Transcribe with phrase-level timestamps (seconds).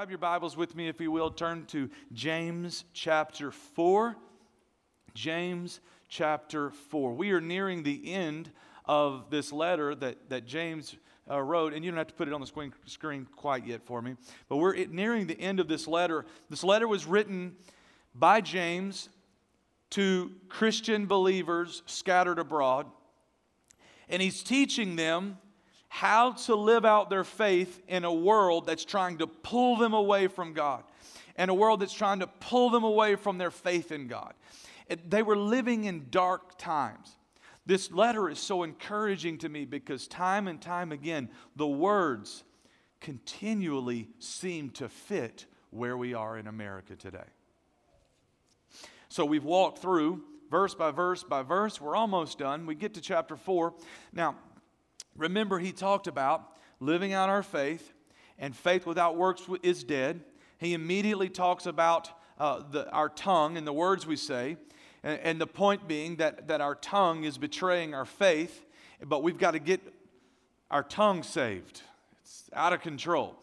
[0.00, 1.30] grab your Bibles with me, if you will.
[1.30, 4.16] Turn to James chapter 4.
[5.12, 7.12] James chapter 4.
[7.12, 8.50] We are nearing the end
[8.86, 10.96] of this letter that, that James
[11.30, 13.82] uh, wrote, and you don't have to put it on the screen, screen quite yet
[13.84, 14.16] for me,
[14.48, 16.24] but we're nearing the end of this letter.
[16.48, 17.56] This letter was written
[18.14, 19.10] by James
[19.90, 22.86] to Christian believers scattered abroad,
[24.08, 25.36] and he's teaching them
[25.92, 30.28] how to live out their faith in a world that's trying to pull them away
[30.28, 30.84] from God,
[31.36, 34.32] and a world that's trying to pull them away from their faith in God.
[35.08, 37.16] They were living in dark times.
[37.66, 42.44] This letter is so encouraging to me because time and time again, the words
[43.00, 47.18] continually seem to fit where we are in America today.
[49.08, 51.80] So we've walked through verse by verse by verse.
[51.80, 52.64] We're almost done.
[52.64, 53.74] We get to chapter 4.
[54.12, 54.36] Now,
[55.20, 57.92] Remember, he talked about living out our faith,
[58.38, 60.22] and faith without works is dead.
[60.56, 64.56] He immediately talks about uh, the, our tongue and the words we say,
[65.02, 68.64] and, and the point being that, that our tongue is betraying our faith,
[69.04, 69.82] but we've got to get
[70.70, 71.82] our tongue saved.
[72.22, 73.36] It's out of control.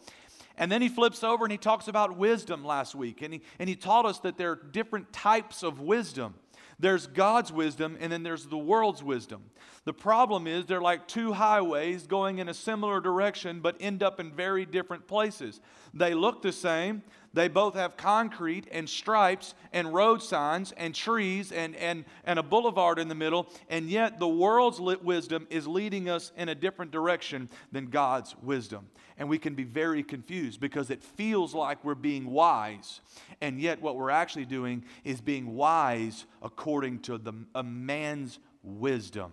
[0.56, 3.22] And then he flips over and he talks about wisdom last week.
[3.22, 6.34] And he, and he taught us that there are different types of wisdom.
[6.80, 9.50] There's God's wisdom, and then there's the world's wisdom.
[9.84, 14.20] The problem is they're like two highways going in a similar direction, but end up
[14.20, 15.60] in very different places.
[15.92, 17.02] They look the same.
[17.34, 22.42] They both have concrete and stripes and road signs and trees and, and, and a
[22.42, 26.90] boulevard in the middle, and yet the world's wisdom is leading us in a different
[26.90, 28.88] direction than God's wisdom.
[29.18, 33.00] And we can be very confused because it feels like we're being wise,
[33.40, 39.32] and yet what we're actually doing is being wise according to the, a man's wisdom.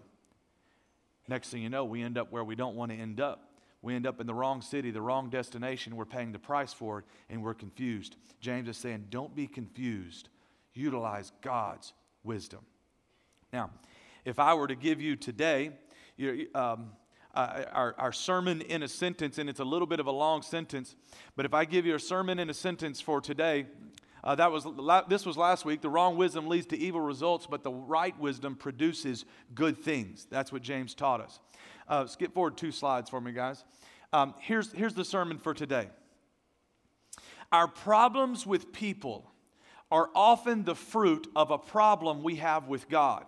[1.27, 3.44] Next thing you know, we end up where we don't want to end up.
[3.85, 5.95] We end up in the wrong city, the wrong destination.
[5.95, 8.15] We're paying the price for it, and we're confused.
[8.41, 10.29] James is saying, don't be confused.
[10.73, 12.61] Utilize God's wisdom.
[13.53, 13.69] Now,
[14.25, 15.69] if I were to give you today,
[16.55, 16.93] um,
[17.35, 20.41] uh, our, our sermon in a sentence, and it's a little bit of a long
[20.41, 20.95] sentence,
[21.35, 23.67] but if I give you a sermon in a sentence for today,
[24.25, 24.65] uh, that was
[25.07, 25.81] this was last week.
[25.81, 30.27] The wrong wisdom leads to evil results, but the right wisdom produces good things.
[30.29, 31.39] That's what James taught us.
[31.87, 33.63] Uh, skip forward two slides for me, guys.
[34.11, 35.89] Um, here's, here's the sermon for today.
[37.51, 39.31] Our problems with people
[39.91, 43.25] are often the fruit of a problem we have with God.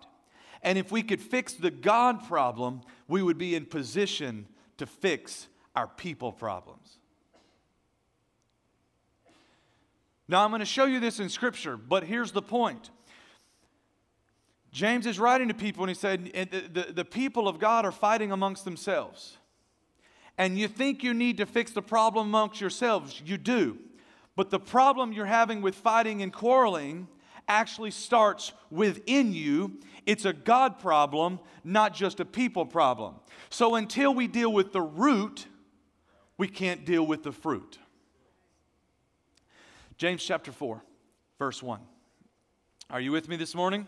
[0.62, 4.46] And if we could fix the God problem, we would be in position
[4.78, 6.97] to fix our people problems.
[10.28, 12.90] Now, I'm going to show you this in Scripture, but here's the point.
[14.70, 17.92] James is writing to people and he said, the, the, the people of God are
[17.92, 19.38] fighting amongst themselves.
[20.36, 23.22] And you think you need to fix the problem amongst yourselves.
[23.24, 23.78] You do.
[24.36, 27.08] But the problem you're having with fighting and quarreling
[27.48, 29.80] actually starts within you.
[30.06, 33.16] It's a God problem, not just a people problem.
[33.50, 35.46] So until we deal with the root,
[36.36, 37.78] we can't deal with the fruit.
[39.98, 40.80] James chapter 4,
[41.40, 41.80] verse 1.
[42.88, 43.84] Are you with me this morning?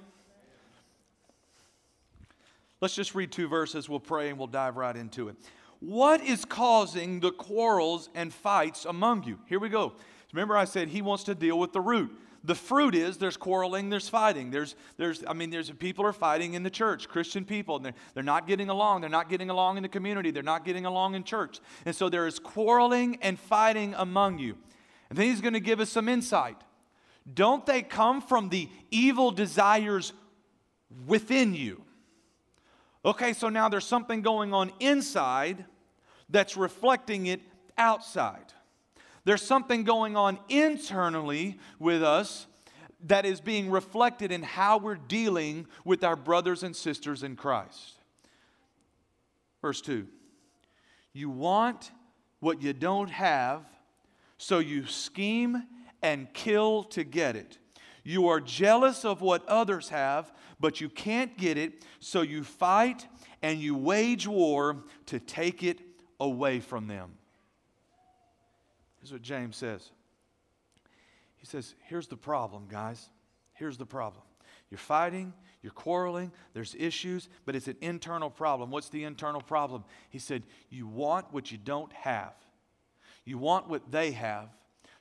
[2.81, 3.89] Let's just read two verses.
[3.89, 5.37] We'll pray and we'll dive right into it.
[5.79, 9.39] What is causing the quarrels and fights among you?
[9.47, 9.93] Here we go.
[10.33, 12.11] Remember, I said he wants to deal with the root.
[12.43, 14.51] The fruit is there's quarreling, there's fighting.
[14.51, 17.95] There's, there's, I mean, there's people are fighting in the church, Christian people, and they're,
[18.15, 19.03] they're not getting along.
[19.03, 20.33] They're not getting along in the community.
[20.33, 21.61] They're not getting along in church.
[21.85, 24.57] And so there is quarreling and fighting among you.
[25.11, 26.57] And then he's going to give us some insight.
[27.33, 30.13] Don't they come from the evil desires
[31.07, 31.83] within you?
[33.05, 35.65] Okay, so now there's something going on inside
[36.29, 37.41] that's reflecting it
[37.77, 38.53] outside.
[39.25, 42.47] There's something going on internally with us
[43.07, 47.95] that is being reflected in how we're dealing with our brothers and sisters in Christ.
[49.63, 50.07] Verse 2
[51.13, 51.91] You want
[52.41, 53.65] what you don't have
[54.41, 55.65] so you scheme
[56.01, 57.59] and kill to get it.
[58.03, 63.07] You are jealous of what others have, but you can't get it, so you fight
[63.43, 65.81] and you wage war to take it
[66.19, 67.11] away from them.
[68.99, 69.91] Here's what James says.
[71.37, 73.11] He says, Here's the problem, guys.
[73.53, 74.23] Here's the problem.
[74.71, 78.71] You're fighting, you're quarreling, there's issues, but it's an internal problem.
[78.71, 79.85] What's the internal problem?
[80.09, 82.33] He said, You want what you don't have.
[83.31, 84.49] You want what they have,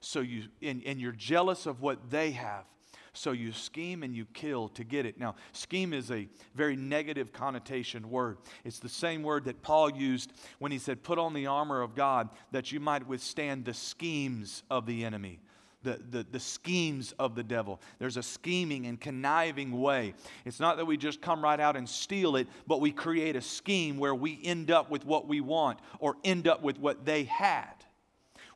[0.02, 2.66] so you and, and you're jealous of what they have.
[3.12, 5.20] So you scheme and you kill to get it.
[5.20, 8.38] Now, scheme is a very negative connotation word.
[8.64, 11.96] It's the same word that Paul used when he said, Put on the armor of
[11.96, 15.40] God that you might withstand the schemes of the enemy
[15.82, 17.82] the, the, the schemes of the devil.
[18.00, 20.14] There's a scheming and conniving way.
[20.46, 23.42] It's not that we just come right out and steal it, but we create a
[23.42, 27.24] scheme where we end up with what we want or end up with what they
[27.24, 27.79] had.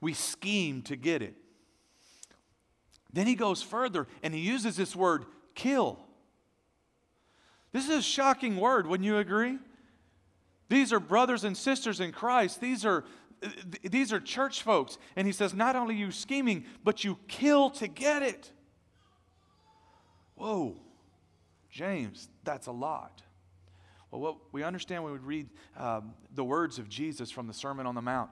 [0.04, 1.36] We scheme to get it.
[3.14, 5.98] Then he goes further and he uses this word kill.
[7.72, 9.60] This is a shocking word, wouldn't you agree?
[10.68, 12.60] These are brothers and sisters in Christ.
[12.60, 13.06] These are
[13.82, 14.98] these are church folks.
[15.16, 18.52] And he says, not only you scheming, but you kill to get it.
[20.36, 20.76] Whoa,
[21.70, 23.22] James, that's a lot.
[24.12, 27.86] Well, what we understand when we read um, the words of Jesus from the Sermon
[27.86, 28.32] on the Mount.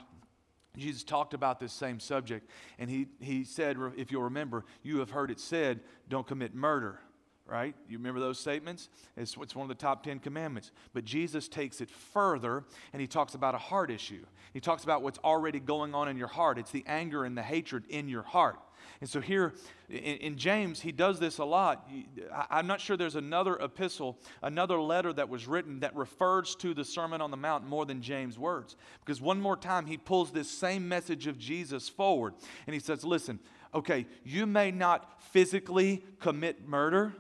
[0.77, 5.09] Jesus talked about this same subject, and he, he said, if you'll remember, you have
[5.09, 7.00] heard it said, don't commit murder
[7.45, 7.75] right?
[7.89, 8.89] You remember those statements?
[9.17, 10.71] It's, it's one of the top 10 commandments.
[10.93, 14.25] But Jesus takes it further and he talks about a heart issue.
[14.53, 16.57] He talks about what's already going on in your heart.
[16.57, 18.59] It's the anger and the hatred in your heart.
[18.99, 19.53] And so here
[19.89, 21.89] in, in James, he does this a lot.
[22.33, 26.73] I, I'm not sure there's another epistle, another letter that was written that refers to
[26.73, 28.75] the Sermon on the Mount more than James' words.
[29.03, 32.33] Because one more time, he pulls this same message of Jesus forward
[32.67, 33.39] and he says, Listen,
[33.73, 37.13] okay, you may not physically commit murder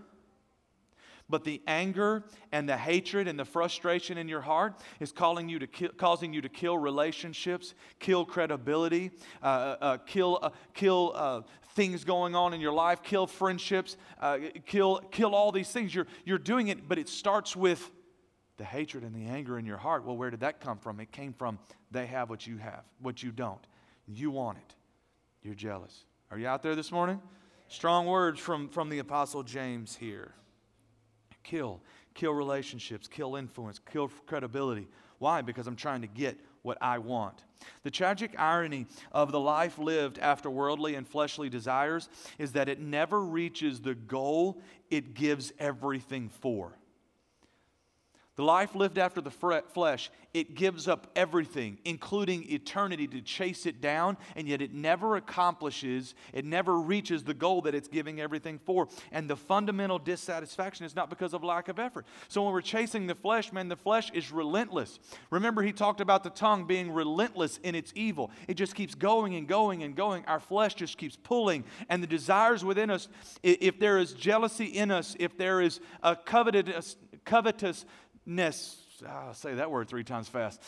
[1.31, 5.57] but the anger and the hatred and the frustration in your heart is calling you
[5.57, 9.09] to ki- causing you to kill relationships, kill credibility,
[9.41, 11.41] uh, uh, uh kill, uh, kill uh,
[11.73, 15.95] things going on in your life, kill friendships, uh, kill, kill all these things.
[15.95, 17.89] You're, you're doing it, but it starts with
[18.57, 20.05] the hatred and the anger in your heart.
[20.05, 20.99] Well, where did that come from?
[20.99, 21.57] It came from
[21.89, 23.65] they have what you have, what you don't.
[24.07, 24.75] You want it.
[25.41, 26.05] You're jealous.
[26.29, 27.21] Are you out there this morning?
[27.67, 30.33] Strong words from, from the Apostle James here
[31.43, 31.81] kill,
[32.13, 34.87] kill relationships, kill influence, kill credibility.
[35.19, 35.41] Why?
[35.41, 37.43] Because I'm trying to get what I want.
[37.83, 42.09] The tragic irony of the life lived after worldly and fleshly desires
[42.39, 46.77] is that it never reaches the goal it gives everything for.
[48.41, 53.81] The life lived after the flesh, it gives up everything, including eternity, to chase it
[53.81, 58.57] down, and yet it never accomplishes, it never reaches the goal that it's giving everything
[58.57, 58.87] for.
[59.11, 62.07] And the fundamental dissatisfaction is not because of lack of effort.
[62.29, 64.97] So when we're chasing the flesh, man, the flesh is relentless.
[65.29, 68.31] Remember, he talked about the tongue being relentless in its evil.
[68.47, 70.25] It just keeps going and going and going.
[70.25, 73.07] Our flesh just keeps pulling, and the desires within us,
[73.43, 77.85] if there is jealousy in us, if there is a covetous, covetous.
[79.07, 80.61] Ah, I'll say that word three times fast.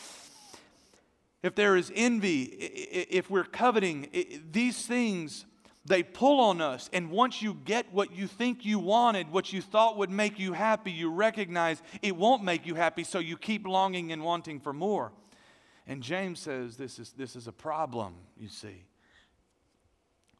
[1.42, 4.08] If there is envy, if we're coveting,
[4.50, 5.44] these things,
[5.84, 6.88] they pull on us.
[6.92, 10.54] And once you get what you think you wanted, what you thought would make you
[10.54, 14.72] happy, you recognize it won't make you happy, so you keep longing and wanting for
[14.72, 15.12] more.
[15.86, 18.86] And James says this is, this is a problem, you see.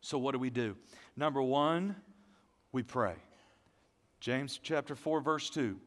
[0.01, 0.77] So, what do we do?
[1.17, 1.97] Number one,
[2.73, 3.15] we pray.
[4.21, 5.79] James chapter 4, verse 2.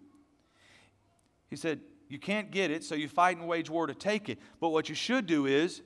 [1.49, 1.79] He said,
[2.09, 4.39] You can't get it, so you fight and wage war to take it.
[4.59, 5.81] But what you should do is,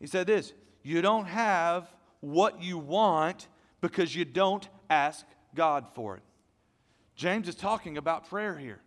[0.00, 0.52] he said this
[0.82, 1.88] you don't have
[2.20, 3.48] what you want
[3.80, 5.24] because you don't ask
[5.54, 6.22] God for it.
[7.16, 8.80] James is talking about prayer here.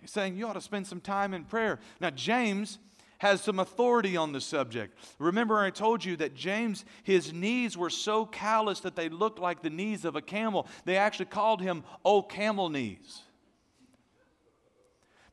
[0.00, 1.78] He's saying you ought to spend some time in prayer.
[2.00, 2.78] Now, James
[3.18, 4.96] has some authority on the subject.
[5.18, 9.60] Remember, I told you that James, his knees were so calloused that they looked like
[9.60, 10.68] the knees of a camel.
[10.84, 13.22] They actually called him old camel knees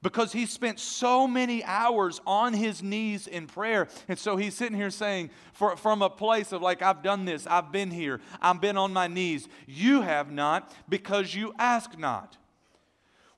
[0.05, 3.87] because he spent so many hours on his knees in prayer.
[4.07, 7.47] And so he's sitting here saying, for, from a place of like, I've done this,
[7.47, 9.47] I've been here, I've been on my knees.
[9.65, 12.37] You have not because you ask not.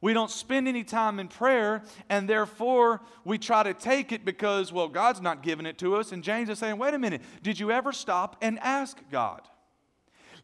[0.02, 4.74] We don't spend any time in prayer, and therefore we try to take it because,
[4.74, 6.12] well, God's not giving it to us.
[6.12, 9.40] And James is saying, wait a minute, did you ever stop and ask God?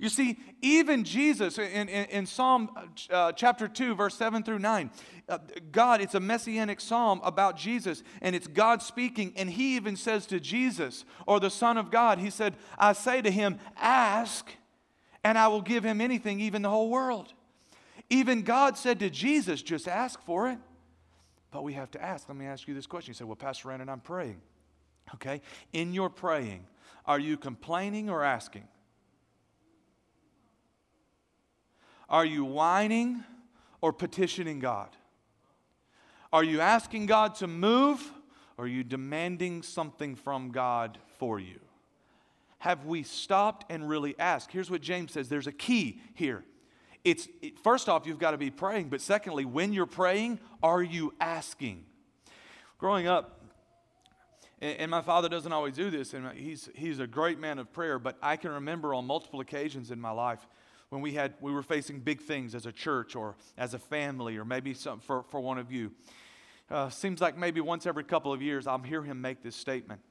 [0.03, 2.69] You see, even Jesus in, in, in Psalm
[3.09, 4.91] uh, chapter 2, verse 7 through 9,
[5.29, 5.37] uh,
[5.71, 10.25] God, it's a messianic psalm about Jesus, and it's God speaking, and he even says
[10.25, 14.51] to Jesus, or the Son of God, he said, I say to him, Ask,
[15.23, 17.31] and I will give him anything, even the whole world.
[18.09, 20.57] Even God said to Jesus, Just ask for it.
[21.49, 22.27] But we have to ask.
[22.27, 23.11] Let me ask you this question.
[23.11, 24.41] You say, Well, Pastor Randon, I'm praying.
[25.15, 25.39] Okay?
[25.71, 26.65] In your praying,
[27.05, 28.67] are you complaining or asking?
[32.13, 33.23] Are you whining
[33.81, 34.89] or petitioning God?
[36.31, 38.07] Are you asking God to move
[38.55, 41.59] or are you demanding something from God for you?
[42.59, 44.51] Have we stopped and really asked?
[44.51, 46.45] Here's what James says there's a key here.
[47.03, 50.83] it's it, first off, you've got to be praying, but secondly, when you're praying, are
[50.83, 51.83] you asking?
[52.77, 53.41] Growing up,
[54.61, 57.97] and, my father doesn't always do this, and he's, he's a great man of prayer,
[57.97, 60.47] but I can remember on multiple occasions in my life
[60.93, 64.37] when we, had, we were facing big things as a church or as a family
[64.37, 65.91] or maybe some, for, for one of you.
[66.69, 70.01] Uh, seems like maybe once every couple of years I'll hear him make this statement.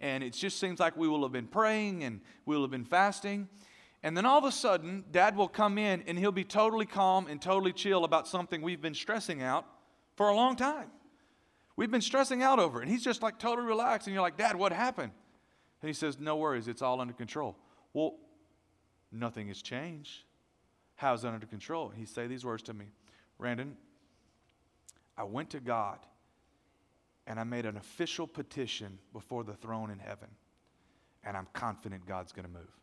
[0.00, 2.84] And it just seems like we will have been praying and we will have been
[2.84, 3.48] fasting.
[4.02, 7.28] And then all of a sudden, dad will come in and he'll be totally calm
[7.28, 9.64] and totally chill about something we've been stressing out
[10.16, 10.90] for a long time.
[11.76, 12.82] We've been stressing out over it.
[12.82, 14.08] And he's just like totally relaxed.
[14.08, 15.12] And you're like, Dad, what happened?
[15.82, 17.56] And he says, No worries, it's all under control.
[17.92, 18.16] Well,
[19.12, 20.22] nothing has changed.
[20.96, 21.90] How's it under control?
[21.90, 22.86] He say these words to me,
[23.38, 23.76] Randon,
[25.16, 25.98] I went to God
[27.26, 30.28] and I made an official petition before the throne in heaven.
[31.24, 32.78] And I'm confident God's going to move.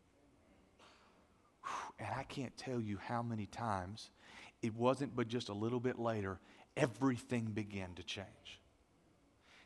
[2.00, 4.12] And I can't tell you how many times
[4.62, 6.40] it wasn't but just a little bit later,
[6.78, 8.60] everything began to change.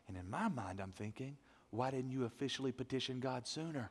[0.08, 1.38] And in my mind, I'm thinking,
[1.72, 3.90] why didn't you officially petition God sooner?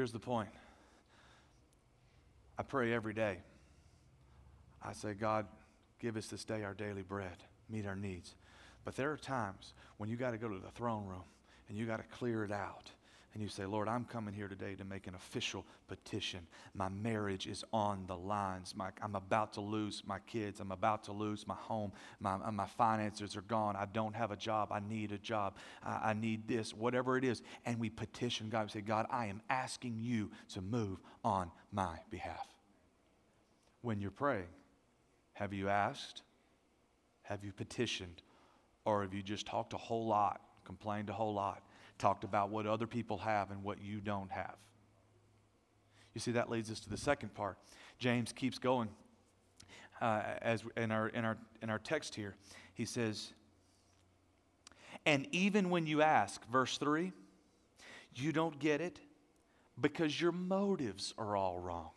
[0.00, 0.48] Here's the point
[2.56, 3.36] I pray every day.
[4.82, 5.44] I say, God,
[5.98, 7.36] give us this day our daily bread,
[7.68, 8.34] meet our needs.
[8.82, 11.24] But there are times when you got to go to the throne room
[11.68, 12.90] and you got to clear it out
[13.32, 16.40] and you say, Lord, I'm coming here today to make an official petition.
[16.74, 18.74] My marriage is on the lines.
[18.76, 20.58] My, I'm about to lose my kids.
[20.58, 21.92] I'm about to lose my home.
[22.18, 23.76] My, uh, my finances are gone.
[23.76, 24.70] I don't have a job.
[24.72, 25.56] I need a job.
[25.84, 27.42] I, I need this, whatever it is.
[27.64, 28.64] And we petition God.
[28.64, 32.48] We say, God, I am asking you to move on my behalf.
[33.82, 34.48] When you're praying,
[35.34, 36.22] have you asked?
[37.22, 38.22] Have you petitioned?
[38.84, 41.62] Or have you just talked a whole lot, complained a whole lot?
[42.00, 44.56] Talked about what other people have and what you don't have.
[46.14, 47.58] You see, that leads us to the second part.
[47.98, 48.88] James keeps going
[50.00, 52.34] uh, as in our, in, our, in our text here.
[52.74, 53.32] He says,
[55.06, 57.12] And even when you ask, verse 3,
[58.16, 58.98] you don't get it
[59.80, 61.90] because your motives are all wrong.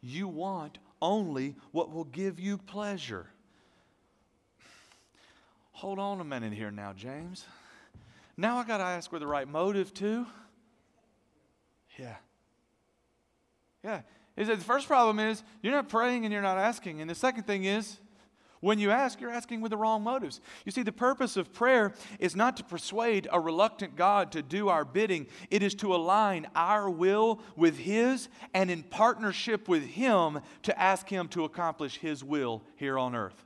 [0.00, 3.26] You want only what will give you pleasure.
[5.72, 7.44] Hold on a minute here now, James.
[8.36, 10.26] Now I got to ask with the right motive too.
[11.98, 12.16] Yeah.
[13.82, 14.02] Yeah.
[14.36, 17.00] Is that the first problem is you're not praying and you're not asking.
[17.00, 17.98] And the second thing is
[18.60, 20.40] when you ask, you're asking with the wrong motives.
[20.64, 24.68] You see, the purpose of prayer is not to persuade a reluctant God to do
[24.68, 30.40] our bidding, it is to align our will with His and in partnership with Him
[30.62, 33.44] to ask Him to accomplish His will here on earth.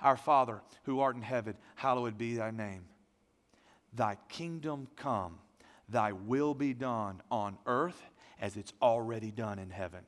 [0.00, 2.86] Our Father, who art in heaven, hallowed be thy name.
[3.92, 5.38] Thy kingdom come,
[5.88, 8.02] thy will be done on earth
[8.40, 10.00] as it's already done in heaven.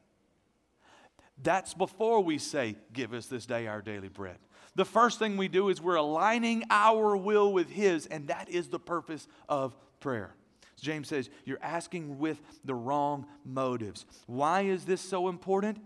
[1.42, 4.38] That's before we say, Give us this day our daily bread.
[4.76, 8.68] The first thing we do is we're aligning our will with His, and that is
[8.68, 10.34] the purpose of prayer.
[10.80, 14.06] James says, You're asking with the wrong motives.
[14.26, 15.78] Why is this so important?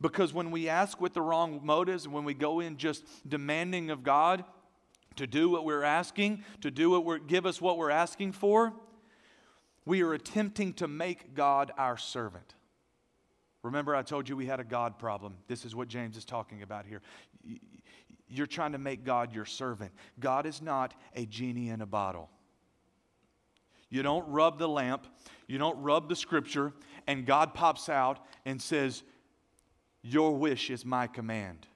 [0.00, 4.02] Because when we ask with the wrong motives, when we go in just demanding of
[4.02, 4.44] God,
[5.16, 8.72] to do what we're asking, to do what we're, give us what we're asking for,
[9.84, 12.54] we are attempting to make God our servant.
[13.62, 15.34] Remember, I told you we had a God problem.
[15.46, 17.00] This is what James is talking about here.
[18.28, 19.92] You're trying to make God your servant.
[20.18, 22.28] God is not a genie in a bottle.
[23.88, 25.06] You don't rub the lamp,
[25.46, 26.72] you don't rub the scripture,
[27.06, 29.02] and God pops out and says,
[30.00, 31.66] Your wish is my command.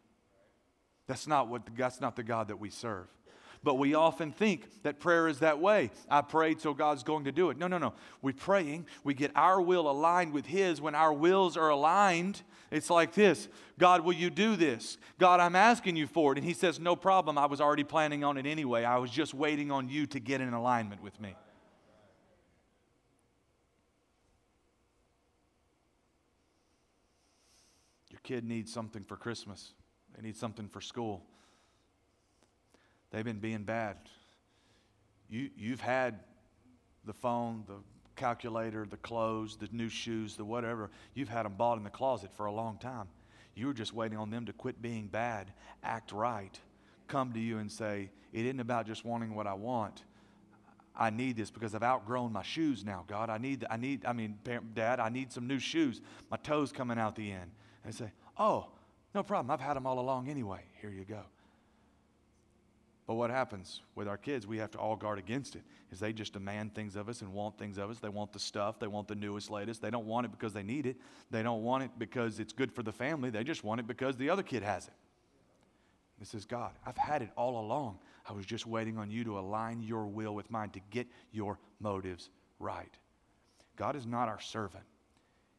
[1.06, 3.06] That's not, what, that's not the God that we serve.
[3.66, 5.90] But we often think that prayer is that way.
[6.08, 7.58] I prayed, so God's going to do it.
[7.58, 7.94] No, no, no.
[8.22, 10.80] We're praying, we get our will aligned with His.
[10.80, 14.98] When our wills are aligned, it's like this God, will you do this?
[15.18, 16.38] God, I'm asking you for it.
[16.38, 17.38] And He says, No problem.
[17.38, 18.84] I was already planning on it anyway.
[18.84, 21.34] I was just waiting on you to get in alignment with me.
[28.12, 29.72] Your kid needs something for Christmas,
[30.14, 31.24] they need something for school.
[33.10, 33.96] They've been being bad.
[35.28, 36.20] You, you've had
[37.04, 37.76] the phone, the
[38.16, 40.90] calculator, the clothes, the new shoes, the whatever.
[41.14, 43.08] You've had them bought in the closet for a long time.
[43.54, 46.60] You were just waiting on them to quit being bad, act right,
[47.08, 50.04] come to you and say, It isn't about just wanting what I want.
[50.98, 53.28] I need this because I've outgrown my shoes now, God.
[53.28, 54.38] I need, I need, I mean,
[54.74, 56.00] Dad, I need some new shoes.
[56.30, 57.50] My toes coming out the end.
[57.84, 58.68] And say, Oh,
[59.14, 59.50] no problem.
[59.50, 60.60] I've had them all along anyway.
[60.80, 61.22] Here you go.
[63.06, 66.12] But what happens with our kids, we have to all guard against it, is they
[66.12, 68.00] just demand things of us and want things of us.
[68.00, 69.80] They want the stuff, they want the newest, latest.
[69.80, 70.96] They don't want it because they need it.
[71.30, 73.30] They don't want it because it's good for the family.
[73.30, 74.94] They just want it because the other kid has it.
[76.18, 76.72] This is God.
[76.84, 77.98] I've had it all along.
[78.28, 81.58] I was just waiting on you to align your will with mine to get your
[81.78, 82.92] motives right.
[83.76, 84.84] God is not our servant.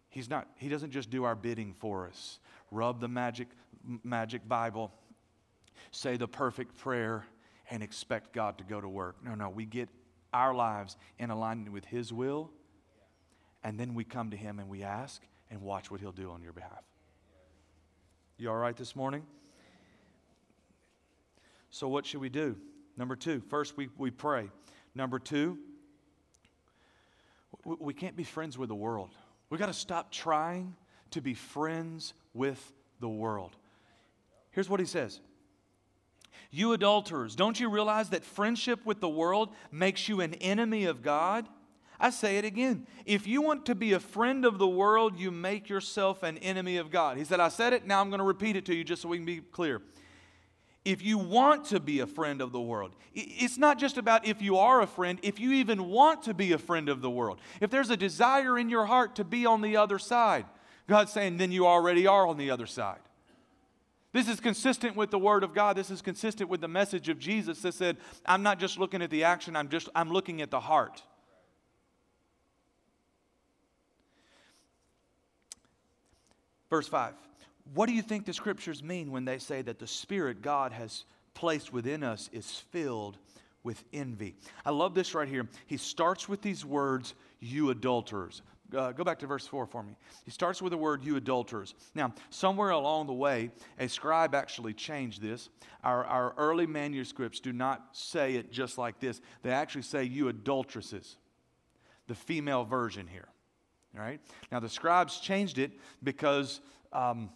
[0.09, 2.39] He's not, he doesn't just do our bidding for us.
[2.71, 3.47] Rub the magic
[4.03, 4.91] magic Bible,
[5.91, 7.25] say the perfect prayer
[7.69, 9.17] and expect God to go to work.
[9.23, 9.89] No, no, we get
[10.33, 12.51] our lives in alignment with his will
[13.63, 16.41] and then we come to him and we ask and watch what he'll do on
[16.41, 16.83] your behalf.
[18.37, 19.23] You all right this morning?
[21.69, 22.55] So, what should we do?
[22.95, 24.49] Number two, first we, we pray.
[24.95, 25.57] Number two,
[27.65, 29.09] we, we can't be friends with the world.
[29.49, 30.75] We've got to stop trying
[31.11, 33.55] to be friends with the world.
[34.51, 35.19] Here's what he says
[36.51, 41.01] You adulterers, don't you realize that friendship with the world makes you an enemy of
[41.01, 41.47] God?
[41.99, 42.85] I say it again.
[43.05, 46.77] If you want to be a friend of the world, you make yourself an enemy
[46.77, 47.17] of God.
[47.17, 49.09] He said, I said it, now I'm going to repeat it to you just so
[49.09, 49.81] we can be clear
[50.87, 52.95] if you want to be a friend of the world.
[53.13, 56.53] It's not just about if you are a friend, if you even want to be
[56.53, 57.41] a friend of the world.
[57.59, 60.45] If there's a desire in your heart to be on the other side,
[60.87, 62.99] God's saying, then you already are on the other side.
[64.13, 65.75] This is consistent with the word of God.
[65.75, 69.09] This is consistent with the message of Jesus that said, I'm not just looking at
[69.09, 71.03] the action, I'm just I'm looking at the heart.
[76.69, 77.13] Verse 5.
[77.73, 81.05] What do you think the scriptures mean when they say that the Spirit God has
[81.33, 83.17] placed within us is filled
[83.63, 84.35] with envy?
[84.65, 85.47] I love this right here.
[85.65, 88.41] He starts with these words, you adulterers.
[88.75, 89.95] Uh, go back to verse 4 for me.
[90.25, 91.73] He starts with the word, you adulterers.
[91.95, 95.49] Now, somewhere along the way, a scribe actually changed this.
[95.83, 100.27] Our, our early manuscripts do not say it just like this, they actually say, you
[100.27, 101.17] adulteresses,
[102.07, 103.29] the female version here.
[103.95, 104.19] All right?
[104.51, 105.71] Now, the scribes changed it
[106.03, 106.59] because
[106.91, 107.29] um,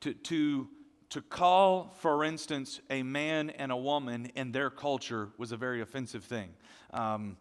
[0.00, 0.68] to, to,
[1.12, 5.82] to call, for instance, a man and a woman in their culture was a very
[5.82, 6.48] offensive thing.
[6.94, 7.36] Um,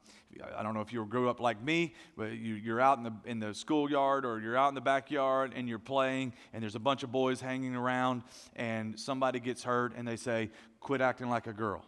[0.54, 3.14] I don't know if you grew up like me, but you, are out in the,
[3.24, 6.80] in the schoolyard or you're out in the backyard and you're playing, and there's a
[6.80, 8.24] bunch of boys hanging around,
[8.58, 10.50] and somebody gets hurt, and they say,
[10.82, 11.86] Quit acting like a girl.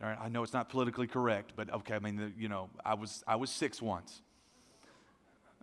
[0.00, 2.94] All right, I know it's not politically correct, but okay, I mean, you know, I
[2.94, 4.22] was, I was six once.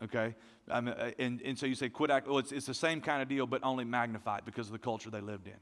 [0.04, 0.36] Okay?
[0.70, 2.10] Um, and, and so you say quit.
[2.28, 5.10] Well, it's, it's the same kind of deal, but only magnified because of the culture
[5.10, 5.54] they lived in.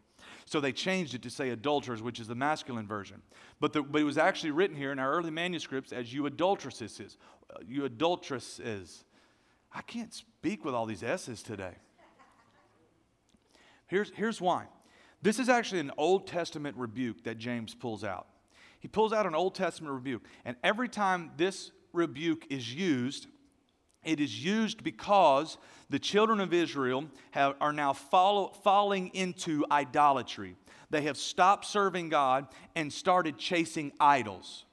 [0.45, 3.21] So they changed it to say adulterers, which is the masculine version.
[3.59, 7.17] But, the, but it was actually written here in our early manuscripts as you adulteresses.
[7.49, 9.03] Uh, you adulteresses.
[9.73, 11.73] I can't speak with all these S's today.
[13.87, 14.65] Here's, here's why.
[15.21, 18.27] This is actually an Old Testament rebuke that James pulls out.
[18.79, 20.23] He pulls out an Old Testament rebuke.
[20.43, 23.27] And every time this rebuke is used,
[24.03, 25.57] it is used because
[25.89, 30.55] the children of Israel have, are now follow, falling into idolatry.
[30.89, 34.65] They have stopped serving God and started chasing idols.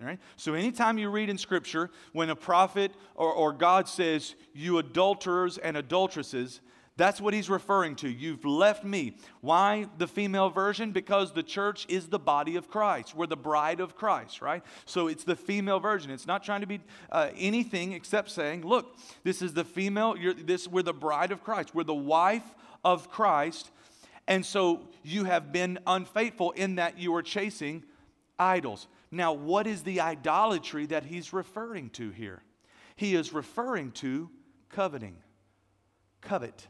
[0.00, 0.18] All right?
[0.36, 5.58] So, anytime you read in Scripture, when a prophet or, or God says, You adulterers
[5.58, 6.60] and adulteresses,
[6.96, 8.08] that's what he's referring to.
[8.08, 9.16] You've left me.
[9.40, 10.92] Why the female version?
[10.92, 13.16] Because the church is the body of Christ.
[13.16, 14.62] We're the bride of Christ, right?
[14.84, 16.10] So it's the female version.
[16.10, 20.68] It's not trying to be uh, anything except saying, look, this is the female, this,
[20.68, 21.74] we're the bride of Christ.
[21.74, 23.70] We're the wife of Christ.
[24.28, 27.84] And so you have been unfaithful in that you are chasing
[28.38, 28.86] idols.
[29.10, 32.42] Now, what is the idolatry that he's referring to here?
[32.96, 34.30] He is referring to
[34.68, 35.16] coveting.
[36.20, 36.68] Covet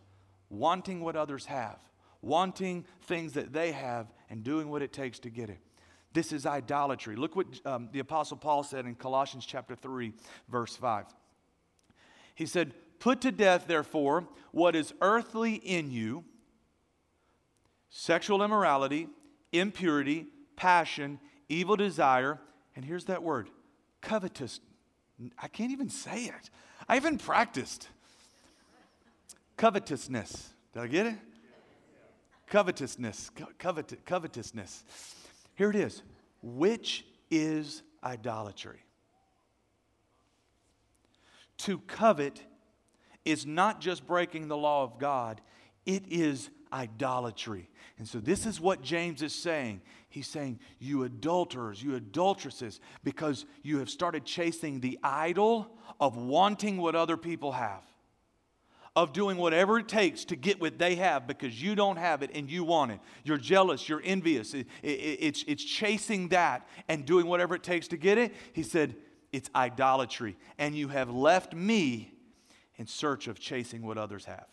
[0.53, 1.79] wanting what others have,
[2.21, 5.59] wanting things that they have, and doing what it takes to get it.
[6.12, 7.17] This is idolatry.
[7.17, 10.12] Look what um, the Apostle Paul said in Colossians chapter 3,
[10.49, 11.07] verse 5.
[12.35, 16.25] He said, Put to death, therefore, what is earthly in you
[17.88, 19.07] sexual immorality,
[19.53, 22.41] impurity, passion, evil desire,
[22.75, 23.49] and here's that word
[24.01, 24.61] covetous.
[25.38, 26.51] I can't even say it.
[26.88, 27.88] I even practiced.
[29.62, 30.55] Covetousness.
[30.72, 31.14] Did I get it?
[32.48, 33.31] Covetousness.
[33.31, 34.83] Co- covet- covetousness.
[35.55, 36.03] Here it is.
[36.42, 38.81] Which is idolatry?
[41.59, 42.42] To covet
[43.25, 45.40] is not just breaking the law of God,
[45.87, 47.70] it is idolatry.
[47.98, 49.81] And so, this is what James is saying.
[50.09, 56.79] He's saying, You adulterers, you adulteresses, because you have started chasing the idol of wanting
[56.79, 57.85] what other people have
[58.94, 62.31] of doing whatever it takes to get what they have because you don't have it
[62.35, 63.00] and you want it.
[63.24, 64.52] You're jealous, you're envious.
[64.52, 68.35] It, it, it's, it's chasing that and doing whatever it takes to get it.
[68.52, 68.94] He said,
[69.33, 70.37] It's idolatry.
[70.59, 72.12] And you have left me
[72.76, 74.46] in search of chasing what others have.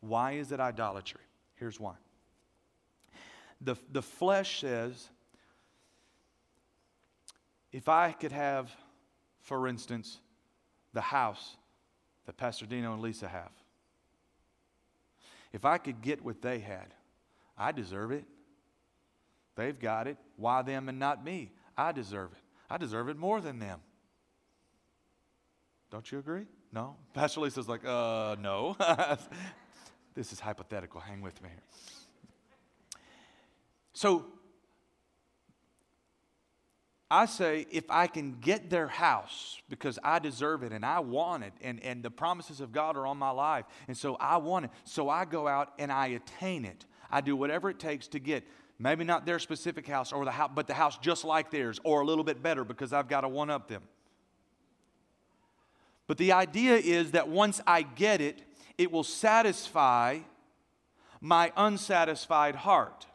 [0.00, 1.20] Why is it idolatry?
[1.54, 1.94] Here's why.
[3.60, 5.08] The, the flesh says,
[7.70, 8.72] if I could have,
[9.40, 10.18] for instance,
[10.92, 11.56] the house
[12.26, 13.50] that Pastor Dino and Lisa have,
[15.52, 16.94] if I could get what they had,
[17.56, 18.24] I deserve it.
[19.54, 20.16] They've got it.
[20.36, 21.52] Why them and not me?
[21.76, 22.42] I deserve it.
[22.70, 23.80] I deserve it more than them.
[25.90, 26.46] Don't you agree?
[26.72, 26.96] No?
[27.14, 28.76] Pastor Lisa's like, uh, no.
[30.14, 31.00] this is hypothetical.
[31.00, 33.00] Hang with me here.
[33.92, 34.26] So,
[37.12, 41.44] I say, if I can get their house because I deserve it and I want
[41.44, 44.64] it, and, and the promises of God are on my life, and so I want
[44.64, 46.86] it, so I go out and I attain it.
[47.10, 48.44] I do whatever it takes to get
[48.78, 52.00] maybe not their specific house or the house, but the house just like theirs or
[52.00, 53.82] a little bit better because I've got to one up them.
[56.06, 58.40] But the idea is that once I get it,
[58.78, 60.20] it will satisfy
[61.20, 63.06] my unsatisfied heart.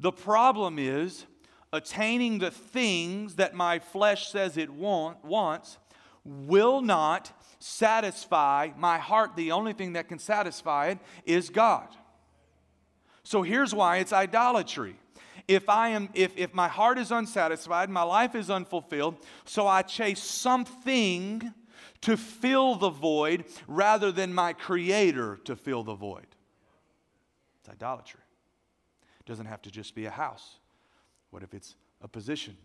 [0.00, 1.26] The problem is,
[1.74, 5.76] attaining the things that my flesh says it want, wants
[6.24, 9.34] will not satisfy my heart.
[9.34, 11.88] The only thing that can satisfy it is God.
[13.24, 14.94] So here's why it's idolatry.
[15.48, 19.82] If I am if, if my heart is unsatisfied, my life is unfulfilled, so I
[19.82, 21.52] chase something
[22.02, 26.26] to fill the void rather than my creator to fill the void.
[27.60, 28.20] It's idolatry.
[29.18, 30.60] It doesn't have to just be a house.
[31.34, 32.56] What if it's a position?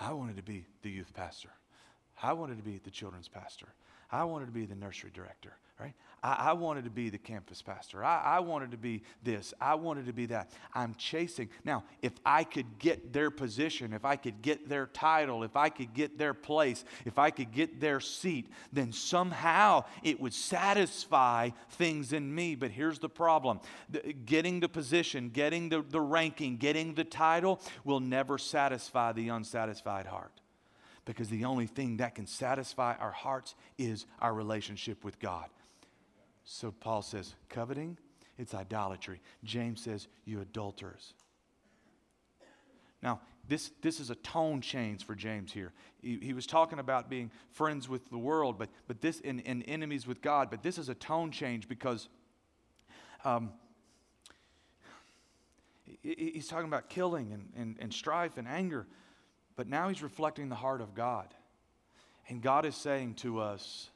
[0.00, 1.50] I wanted to be the youth pastor.
[2.20, 3.68] I wanted to be the children's pastor.
[4.10, 5.94] I wanted to be the nursery director, right?
[6.22, 8.04] I, I wanted to be the campus pastor.
[8.04, 9.52] I, I wanted to be this.
[9.60, 10.50] I wanted to be that.
[10.74, 11.48] I'm chasing.
[11.64, 15.68] Now, if I could get their position, if I could get their title, if I
[15.68, 21.50] could get their place, if I could get their seat, then somehow it would satisfy
[21.70, 22.54] things in me.
[22.54, 27.60] But here's the problem the, getting the position, getting the, the ranking, getting the title
[27.84, 30.32] will never satisfy the unsatisfied heart
[31.04, 35.48] because the only thing that can satisfy our hearts is our relationship with God.
[36.44, 37.96] So Paul says, coveting,
[38.38, 39.20] it's idolatry.
[39.44, 41.14] James says, you adulterers.
[43.02, 45.72] Now, this, this is a tone change for James here.
[46.00, 49.64] He, he was talking about being friends with the world, but, but this and, and
[49.66, 52.08] enemies with God, but this is a tone change because
[53.24, 53.52] um,
[56.02, 58.86] he, he's talking about killing and, and, and strife and anger.
[59.56, 61.26] But now he's reflecting the heart of God.
[62.28, 63.90] And God is saying to us,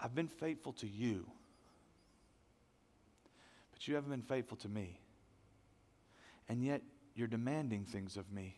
[0.00, 1.26] I've been faithful to you,
[3.80, 5.00] but you haven't been faithful to me.
[6.50, 6.82] And yet
[7.14, 8.54] you're demanding things of me.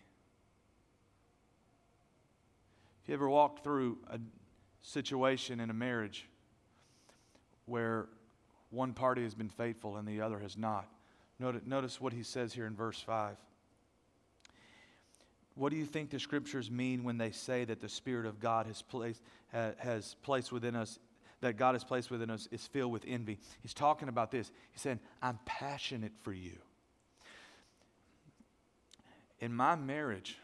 [3.03, 4.19] If you ever walked through a
[4.83, 6.27] situation in a marriage
[7.67, 8.09] where
[8.71, 10.89] one party has been faithful and the other has not,
[11.39, 13.37] notice what he says here in verse 5.
[15.55, 18.67] What do you think the scriptures mean when they say that the Spirit of God
[18.67, 20.99] has placed, has placed within us,
[21.43, 23.39] that God has placed within us is filled with envy?
[23.61, 24.51] He's talking about this.
[24.71, 26.57] He's saying, I'm passionate for you.
[29.41, 30.39] In my marriage,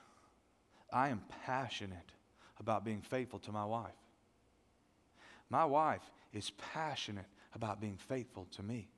[0.92, 2.12] I am passionate
[2.60, 3.92] about being faithful to my wife.
[5.48, 8.88] My wife is passionate about being faithful to me.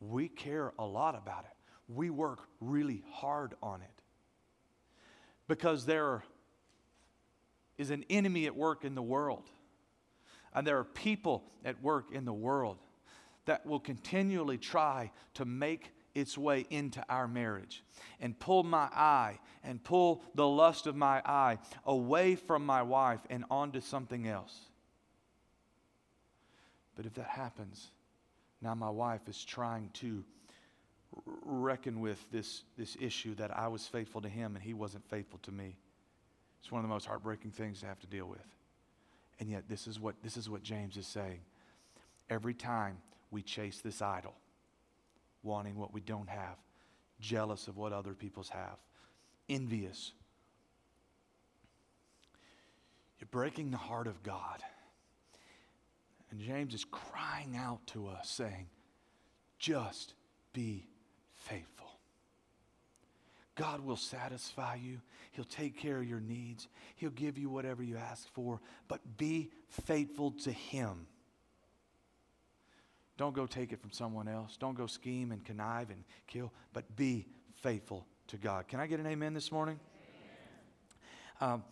[0.00, 1.56] We care a lot about it.
[1.88, 4.02] We work really hard on it
[5.46, 6.22] because there
[7.78, 9.48] is an enemy at work in the world.
[10.54, 12.78] And there are people at work in the world
[13.44, 17.84] that will continually try to make its way into our marriage
[18.20, 23.20] and pull my eye and pull the lust of my eye away from my wife
[23.30, 24.58] and onto something else.
[26.96, 27.88] But if that happens,
[28.60, 30.24] now my wife is trying to
[31.44, 35.38] reckon with this, this issue that I was faithful to him and he wasn't faithful
[35.44, 35.76] to me.
[36.60, 38.44] It's one of the most heartbreaking things to have to deal with.
[39.40, 41.40] And yet, this is what, this is what James is saying.
[42.28, 42.98] Every time
[43.30, 44.34] we chase this idol,
[45.42, 46.56] wanting what we don't have,
[47.20, 48.76] jealous of what other people's have,
[49.48, 50.12] envious,
[53.20, 54.62] you're breaking the heart of God.
[56.30, 58.66] And James is crying out to us, saying,
[59.58, 60.14] just
[60.52, 60.86] be
[61.34, 61.77] faithful.
[63.58, 65.00] God will satisfy you.
[65.32, 66.68] He'll take care of your needs.
[66.94, 71.06] He'll give you whatever you ask for, but be faithful to Him.
[73.16, 74.56] Don't go take it from someone else.
[74.56, 78.68] Don't go scheme and connive and kill, but be faithful to God.
[78.68, 79.80] Can I get an amen this morning?
[81.40, 81.64] Um,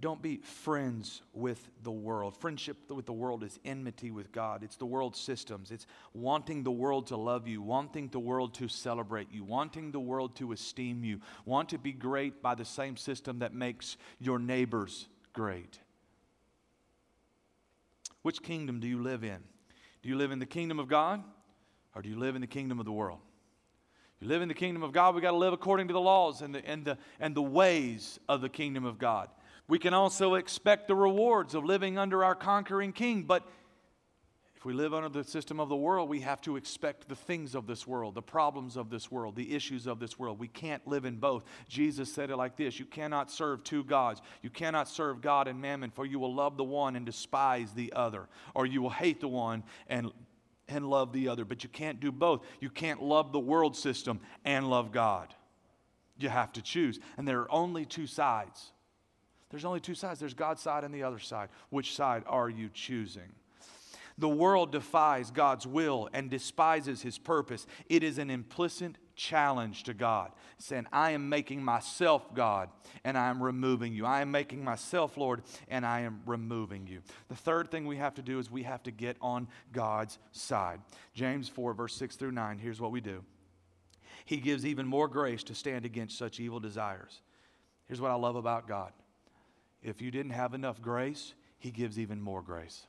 [0.00, 2.36] don't be friends with the world.
[2.36, 4.62] Friendship with the world is enmity with God.
[4.62, 5.72] It's the world systems.
[5.72, 9.98] It's wanting the world to love you, wanting the world to celebrate you, wanting the
[9.98, 14.38] world to esteem you, want to be great by the same system that makes your
[14.38, 15.80] neighbors great.
[18.22, 19.38] Which kingdom do you live in?
[20.02, 21.24] Do you live in the kingdom of God
[21.94, 23.18] or do you live in the kingdom of the world?
[24.20, 26.42] You live in the kingdom of God, we got to live according to the laws
[26.42, 29.28] and the, and, the, and the ways of the kingdom of God.
[29.68, 33.46] We can also expect the rewards of living under our conquering king, but
[34.56, 37.54] if we live under the system of the world, we have to expect the things
[37.54, 40.40] of this world, the problems of this world, the issues of this world.
[40.40, 41.44] We can't live in both.
[41.68, 44.20] Jesus said it like this You cannot serve two gods.
[44.42, 47.92] You cannot serve God and mammon, for you will love the one and despise the
[47.92, 50.10] other, or you will hate the one and
[50.66, 51.44] and love the other.
[51.44, 52.44] But you can't do both.
[52.58, 55.32] You can't love the world system and love God.
[56.18, 56.98] You have to choose.
[57.16, 58.72] And there are only two sides.
[59.50, 61.48] There's only two sides there's God's side and the other side.
[61.70, 63.32] Which side are you choosing?
[64.18, 67.66] The world defies God's will and despises his purpose.
[67.88, 72.68] It is an implicit challenge to God, saying, I am making myself God
[73.04, 74.04] and I am removing you.
[74.04, 77.00] I am making myself Lord and I am removing you.
[77.28, 80.80] The third thing we have to do is we have to get on God's side.
[81.14, 83.22] James 4, verse 6 through 9, here's what we do
[84.24, 87.20] He gives even more grace to stand against such evil desires.
[87.86, 88.92] Here's what I love about God
[89.82, 92.86] if you didn't have enough grace, He gives even more grace.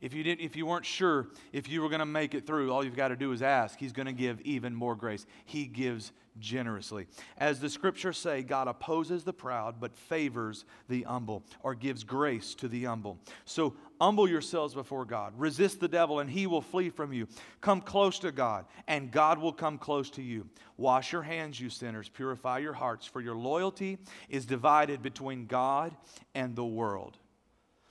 [0.00, 2.72] If you, didn't, if you weren't sure if you were going to make it through,
[2.72, 3.78] all you've got to do is ask.
[3.78, 5.26] He's going to give even more grace.
[5.44, 7.06] He gives generously.
[7.38, 12.54] As the scriptures say, God opposes the proud but favors the humble or gives grace
[12.56, 13.18] to the humble.
[13.44, 15.32] So humble yourselves before God.
[15.36, 17.26] Resist the devil and he will flee from you.
[17.60, 20.48] Come close to God and God will come close to you.
[20.76, 22.08] Wash your hands, you sinners.
[22.08, 25.96] Purify your hearts, for your loyalty is divided between God
[26.34, 27.16] and the world.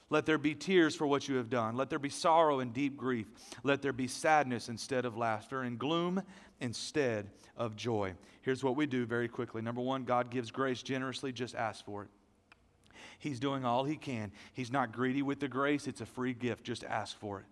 [0.10, 1.76] Let there be tears for what you have done.
[1.76, 3.26] Let there be sorrow and deep grief.
[3.64, 6.22] Let there be sadness instead of laughter and gloom
[6.62, 8.14] instead of joy.
[8.42, 9.62] Here's what we do very quickly.
[9.62, 11.32] Number one, God gives grace generously.
[11.32, 12.10] Just ask for it.
[13.18, 14.32] He's doing all he can.
[14.54, 16.64] He's not greedy with the grace, it's a free gift.
[16.64, 17.46] Just ask for it.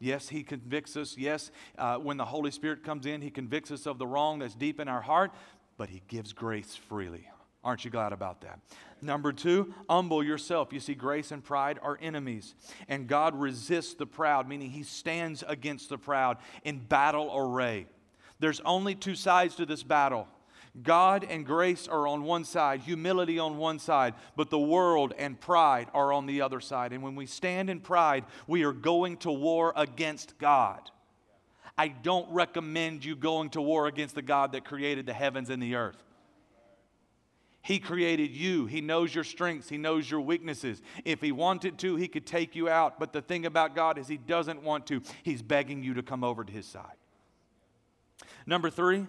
[0.00, 1.16] Yes, He convicts us.
[1.18, 4.54] Yes, uh, when the Holy Spirit comes in, He convicts us of the wrong that's
[4.54, 5.32] deep in our heart,
[5.76, 7.28] but He gives grace freely.
[7.64, 8.60] Aren't you glad about that?
[9.02, 10.72] Number two, humble yourself.
[10.72, 12.54] You see, grace and pride are enemies.
[12.88, 17.86] And God resists the proud, meaning He stands against the proud in battle array.
[18.40, 20.28] There's only two sides to this battle
[20.82, 25.40] God and grace are on one side, humility on one side, but the world and
[25.40, 26.92] pride are on the other side.
[26.92, 30.90] And when we stand in pride, we are going to war against God.
[31.76, 35.62] I don't recommend you going to war against the God that created the heavens and
[35.62, 36.02] the earth.
[37.68, 38.64] He created you.
[38.64, 39.68] He knows your strengths.
[39.68, 40.80] He knows your weaknesses.
[41.04, 42.98] If He wanted to, He could take you out.
[42.98, 45.02] But the thing about God is, He doesn't want to.
[45.22, 46.96] He's begging you to come over to His side.
[48.46, 49.06] Number three,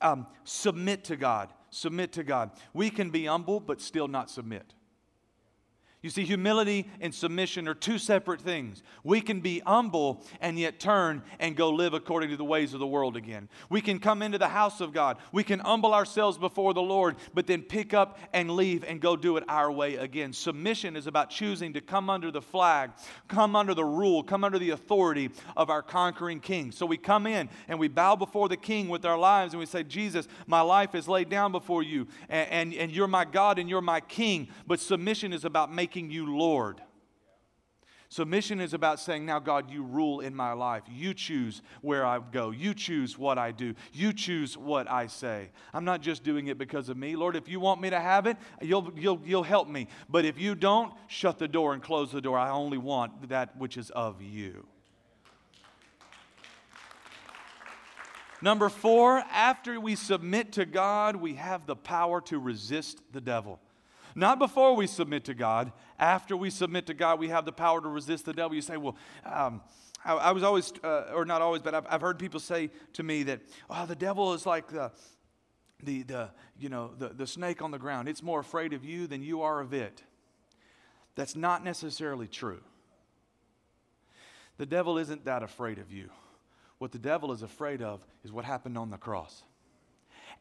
[0.00, 1.52] um, submit to God.
[1.68, 2.52] Submit to God.
[2.72, 4.72] We can be humble, but still not submit.
[6.02, 8.82] You see, humility and submission are two separate things.
[9.04, 12.80] We can be humble and yet turn and go live according to the ways of
[12.80, 13.50] the world again.
[13.68, 15.18] We can come into the house of God.
[15.30, 19.14] We can humble ourselves before the Lord, but then pick up and leave and go
[19.14, 20.32] do it our way again.
[20.32, 22.92] Submission is about choosing to come under the flag,
[23.28, 26.72] come under the rule, come under the authority of our conquering King.
[26.72, 29.66] So we come in and we bow before the King with our lives and we
[29.66, 33.58] say, Jesus, my life is laid down before you, and, and, and you're my God
[33.58, 34.48] and you're my King.
[34.66, 36.80] But submission is about making making you Lord.
[38.10, 40.84] Submission is about saying, Now, God, you rule in my life.
[40.88, 42.52] You choose where I go.
[42.52, 43.74] You choose what I do.
[43.92, 45.50] You choose what I say.
[45.74, 47.16] I'm not just doing it because of me.
[47.16, 49.88] Lord, if you want me to have it, you'll, you'll, you'll help me.
[50.08, 52.38] But if you don't, shut the door and close the door.
[52.38, 54.64] I only want that which is of you.
[58.40, 63.60] Number four, after we submit to God, we have the power to resist the devil.
[64.14, 65.72] Not before we submit to God.
[65.98, 68.54] After we submit to God, we have the power to resist the devil.
[68.54, 69.60] You say, well, um,
[70.04, 73.02] I, I, was always, uh, or not always, but I've, I've, heard people say to
[73.02, 74.90] me that, oh, the devil is like the,
[75.82, 78.08] the, the, you know, the, the snake on the ground.
[78.08, 80.02] It's more afraid of you than you are of it.
[81.14, 82.60] That's not necessarily true.
[84.56, 86.10] The devil isn't that afraid of you.
[86.78, 89.42] What the devil is afraid of is what happened on the cross.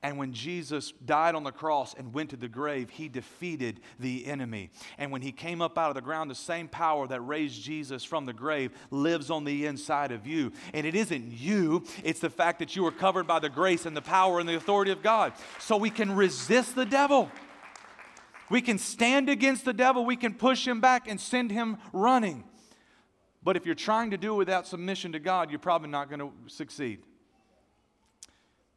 [0.02, 4.28] And when Jesus died on the cross and went to the grave, he defeated the
[4.28, 4.72] enemy.
[4.98, 8.06] And when he came up out of the ground, the same power that raised Jesus
[8.06, 10.54] from the grave lives on the inside of you.
[10.74, 13.96] And it isn't you, it's the fact that you are covered by the grace and
[13.96, 15.34] the power and the authority of God.
[15.60, 17.30] So we can resist the devil.
[18.50, 22.46] We can stand against the devil, we can push him back and send him running.
[23.44, 26.20] But if you're trying to do it without submission to God, you're probably not going
[26.20, 27.04] to succeed.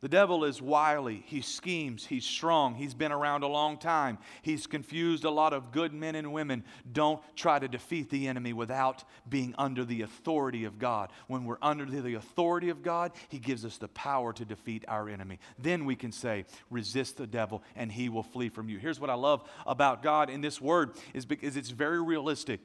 [0.03, 1.23] The devil is wily.
[1.27, 2.05] He schemes.
[2.05, 2.75] He's strong.
[2.75, 4.19] He's been around a long time.
[4.43, 6.65] He's confused a lot of good men and women.
[6.93, 11.13] Don't try to defeat the enemy without being under the authority of God.
[11.29, 15.09] When we're under the authority of God, He gives us the power to defeat our
[15.09, 15.39] enemy.
[15.57, 18.79] Then we can say, resist the devil and he will flee from you.
[18.79, 22.61] Here's what I love about God in this word is because it's very realistic.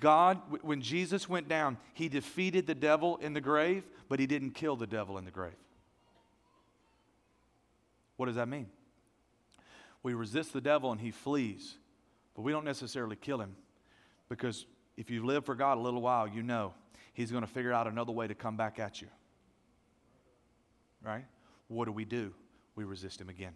[0.00, 4.52] God, when Jesus went down, He defeated the devil in the grave, but He didn't
[4.52, 5.54] kill the devil in the grave.
[8.16, 8.66] What does that mean?
[10.02, 11.76] We resist the devil and he flees,
[12.34, 13.56] but we don't necessarily kill him
[14.28, 16.74] because if you live for God a little while, you know
[17.14, 19.08] he's going to figure out another way to come back at you.
[21.02, 21.24] Right?
[21.68, 22.32] What do we do?
[22.76, 23.54] We resist him again.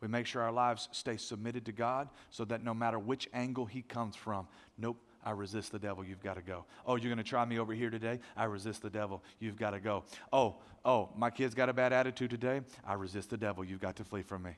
[0.00, 3.66] We make sure our lives stay submitted to God so that no matter which angle
[3.66, 6.04] he comes from, nope, I resist the devil.
[6.04, 6.64] You've got to go.
[6.86, 8.18] Oh, you're going to try me over here today?
[8.36, 9.22] I resist the devil.
[9.38, 10.04] You've got to go.
[10.32, 12.60] Oh, oh, my kid's got a bad attitude today?
[12.84, 13.64] I resist the devil.
[13.64, 14.52] You've got to flee from me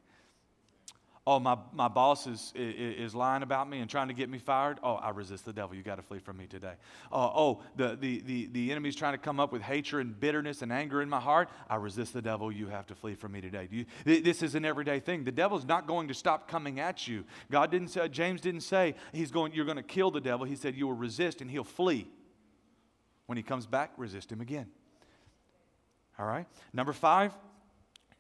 [1.27, 4.39] oh, my, my boss is, is, is, lying about me and trying to get me
[4.39, 4.79] fired.
[4.83, 5.75] Oh, I resist the devil.
[5.75, 6.75] You got to flee from me today.
[7.11, 10.61] Uh, oh, the, the, the, the enemy's trying to come up with hatred and bitterness
[10.61, 11.49] and anger in my heart.
[11.69, 12.53] I resist the devil.
[12.53, 13.69] You have to flee from me today.
[13.71, 15.25] You, this is an everyday thing.
[15.25, 17.25] The devil's not going to stop coming at you.
[17.51, 20.45] God didn't say, James didn't say he's going, you're going to kill the devil.
[20.45, 22.07] He said you will resist and he'll flee.
[23.27, 24.67] When he comes back, resist him again.
[26.19, 26.47] All right?
[26.75, 27.33] Number five,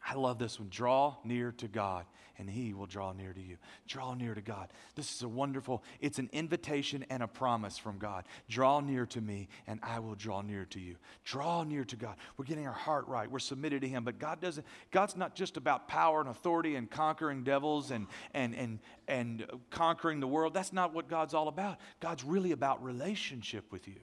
[0.06, 0.68] I love this one.
[0.70, 2.04] Draw near to God,
[2.36, 3.56] and He will draw near to you.
[3.88, 4.68] Draw near to God.
[4.96, 8.24] This is a wonderful, it's an invitation and a promise from God.
[8.50, 10.96] Draw near to me, and I will draw near to you.
[11.24, 12.16] Draw near to God.
[12.36, 13.30] We're getting our heart right.
[13.30, 14.04] We're submitted to Him.
[14.04, 18.54] But God doesn't, God's not just about power and authority and conquering devils and and
[18.54, 20.52] and and conquering the world.
[20.52, 21.78] That's not what God's all about.
[22.00, 24.00] God's really about relationship with you.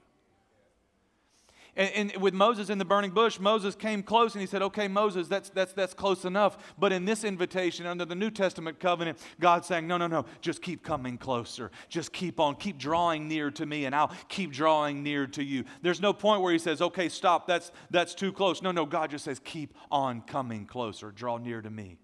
[1.74, 4.88] And, and, with Moses in the burning bush, Moses came close and he said, Okay,
[4.88, 6.74] Moses, that's, that's, that's close enough.
[6.78, 10.60] But in this invitation under the New Testament covenant, God's saying, No, no, no, just
[10.60, 11.70] keep coming closer.
[11.88, 15.64] Just keep on, keep drawing near to me, and I'll keep drawing near to you.
[15.80, 18.60] There's no point where he says, Okay, stop, that's, that's too close.
[18.60, 21.10] No, no, God just says, Keep on coming closer.
[21.10, 21.96] Draw near to me,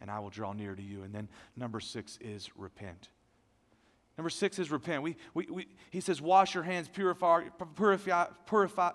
[0.00, 1.02] and I will draw near to you.
[1.02, 3.08] And then number six is repent.
[4.22, 5.02] Number six is repent.
[5.02, 7.42] We, we, we, he says, wash your hands, purify,
[7.74, 8.92] purify, purify.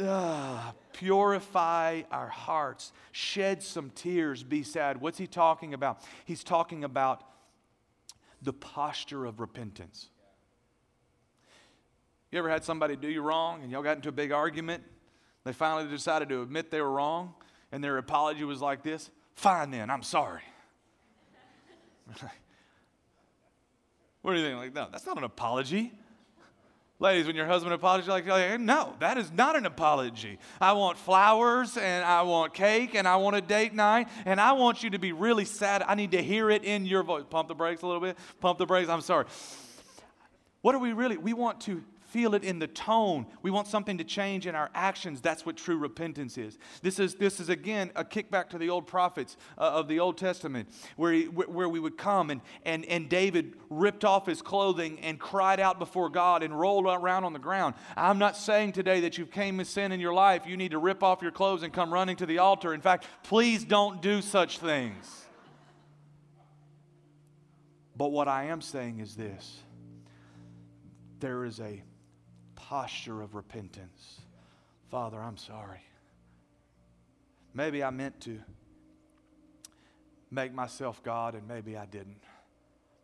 [0.00, 4.98] Uh, purify our hearts, shed some tears, be sad.
[4.98, 6.00] What's he talking about?
[6.24, 7.22] He's talking about
[8.40, 10.08] the posture of repentance.
[12.32, 14.82] You ever had somebody do you wrong and y'all got into a big argument?
[15.44, 17.34] They finally decided to admit they were wrong,
[17.72, 20.40] and their apology was like this Fine then, I'm sorry.
[24.22, 24.58] what do you think?
[24.58, 25.92] Like, no, that's not an apology.
[26.98, 30.38] Ladies, when your husband apologizes, like, no, that is not an apology.
[30.62, 34.52] I want flowers and I want cake and I want a date night and I
[34.52, 35.82] want you to be really sad.
[35.86, 37.24] I need to hear it in your voice.
[37.28, 38.16] Pump the brakes a little bit.
[38.40, 38.88] Pump the brakes.
[38.88, 39.26] I'm sorry.
[40.62, 41.18] What are we really?
[41.18, 43.26] We want to feel it in the tone.
[43.42, 45.20] We want something to change in our actions.
[45.20, 46.58] That's what true repentance is.
[46.82, 50.16] This is, this is again, a kickback to the old prophets uh, of the Old
[50.16, 55.00] Testament, where, he, where we would come and, and, and David ripped off his clothing
[55.00, 57.74] and cried out before God and rolled around on the ground.
[57.96, 60.78] I'm not saying today that you've came with sin in your life, you need to
[60.78, 62.72] rip off your clothes and come running to the altar.
[62.72, 65.26] In fact, please don't do such things.
[67.96, 69.58] But what I am saying is this
[71.18, 71.82] there is a
[72.68, 74.22] posture of repentance.
[74.90, 75.82] Father, I'm sorry.
[77.54, 78.40] Maybe I meant to
[80.32, 82.22] make myself God and maybe I didn't.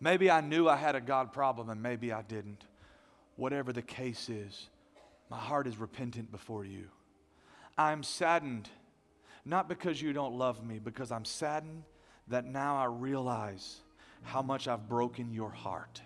[0.00, 2.64] Maybe I knew I had a God problem and maybe I didn't.
[3.36, 4.68] Whatever the case is,
[5.30, 6.88] my heart is repentant before you.
[7.78, 8.68] I'm saddened,
[9.44, 11.84] not because you don't love me, because I'm saddened
[12.26, 13.76] that now I realize
[14.22, 16.02] how much I've broken your heart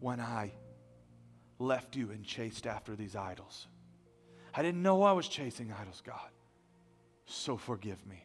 [0.00, 0.52] when I
[1.58, 3.66] left you and chased after these idols.
[4.54, 6.30] I didn't know I was chasing idols, God.
[7.26, 8.24] So forgive me.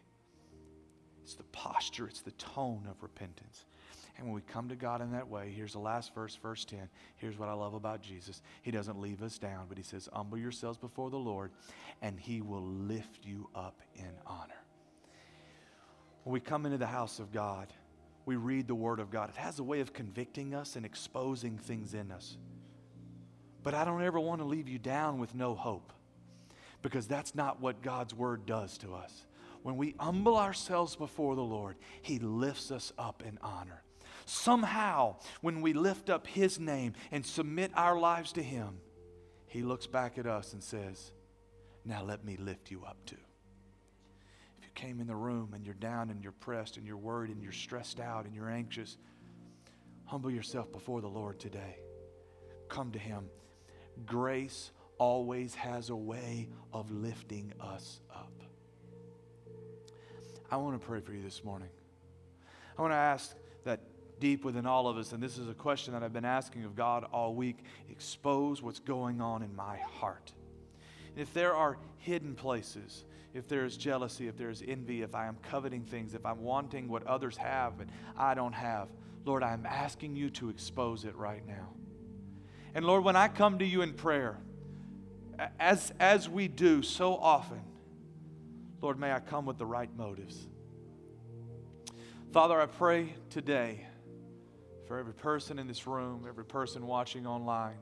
[1.23, 3.65] It's the posture, it's the tone of repentance.
[4.17, 6.89] And when we come to God in that way, here's the last verse, verse 10.
[7.15, 8.41] Here's what I love about Jesus.
[8.61, 11.51] He doesn't leave us down, but He says, Humble yourselves before the Lord,
[12.01, 14.61] and He will lift you up in honor.
[16.23, 17.71] When we come into the house of God,
[18.25, 19.29] we read the Word of God.
[19.29, 22.35] It has a way of convicting us and exposing things in us.
[23.63, 25.91] But I don't ever want to leave you down with no hope
[26.81, 29.25] because that's not what God's Word does to us.
[29.63, 33.83] When we humble ourselves before the Lord, He lifts us up in honor.
[34.25, 38.79] Somehow, when we lift up His name and submit our lives to Him,
[39.47, 41.11] He looks back at us and says,
[41.83, 43.17] Now let me lift you up too.
[44.59, 47.31] If you came in the room and you're down and you're pressed and you're worried
[47.31, 48.97] and you're stressed out and you're anxious,
[50.05, 51.75] humble yourself before the Lord today.
[52.69, 53.25] Come to Him.
[54.05, 58.31] Grace always has a way of lifting us up.
[60.51, 61.69] I want to pray for you this morning.
[62.77, 63.35] I want to ask
[63.65, 63.81] that
[64.19, 66.75] deep within all of us, and this is a question that I've been asking of
[66.75, 67.57] God all week
[67.89, 70.33] expose what's going on in my heart.
[71.15, 75.27] If there are hidden places, if there is jealousy, if there is envy, if I
[75.27, 78.89] am coveting things, if I'm wanting what others have and I don't have,
[79.25, 81.69] Lord, I'm asking you to expose it right now.
[82.75, 84.37] And Lord, when I come to you in prayer,
[85.59, 87.61] as, as we do so often,
[88.81, 90.47] Lord, may I come with the right motives.
[92.31, 93.85] Father, I pray today
[94.87, 97.77] for every person in this room, every person watching online.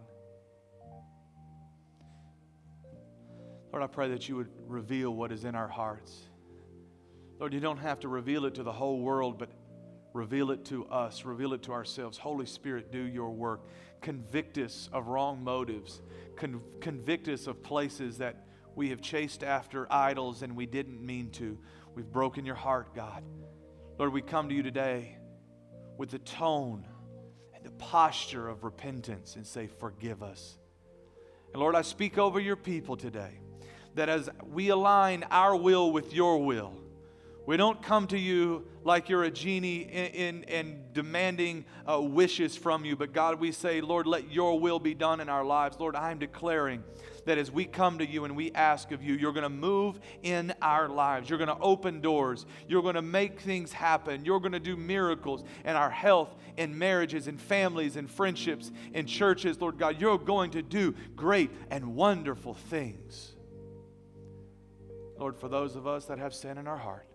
[3.72, 6.18] Lord, I pray that you would reveal what is in our hearts.
[7.40, 9.50] Lord, you don't have to reveal it to the whole world, but
[10.18, 12.18] reveal it to us, reveal it to ourselves.
[12.18, 13.62] Holy Spirit, do your work.
[14.02, 16.02] Convict us of wrong motives,
[16.36, 21.32] Con- convict us of places that we have chased after idols and we didn't mean
[21.32, 21.58] to.
[21.96, 23.24] We've broken your heart, God.
[23.98, 25.18] Lord, we come to you today
[25.98, 26.86] with the tone
[27.56, 30.58] and the posture of repentance and say, Forgive us.
[31.54, 33.40] And Lord, I speak over your people today
[33.96, 36.76] that as we align our will with your will,
[37.48, 42.58] we don't come to you like you're a genie in, in, in demanding uh, wishes
[42.58, 45.80] from you, but God, we say, Lord, let your will be done in our lives.
[45.80, 46.84] Lord, I'm declaring
[47.24, 49.98] that as we come to you and we ask of you, you're going to move
[50.24, 51.30] in our lives.
[51.30, 52.46] You're going to open doors.
[52.68, 54.26] You're going to make things happen.
[54.26, 59.06] You're going to do miracles in our health, in marriages, in families, in friendships, in
[59.06, 59.62] churches.
[59.62, 63.36] Lord God, you're going to do great and wonderful things.
[65.18, 67.07] Lord, for those of us that have sin in our heart,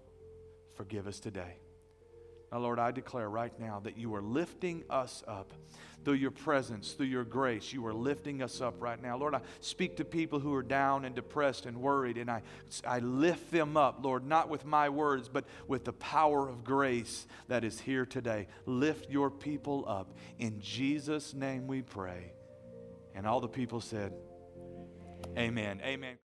[0.75, 1.57] forgive us today.
[2.53, 5.55] Now, Lord, I declare right now that you are lifting us up
[6.05, 7.73] through your presence, through your grace.
[7.73, 9.17] You are lifting us up right now.
[9.17, 12.43] Lord, I speak to people who are down and depressed and worried, and I,
[12.87, 17.27] I lift them up, Lord, not with my words, but with the power of grace
[17.49, 18.49] that is here today.
[18.67, 20.13] Lift your people up.
[20.39, 22.33] In Jesus' name we pray.
[23.15, 24.13] And all the people said,
[25.39, 25.81] Amen.
[25.83, 26.17] Amen.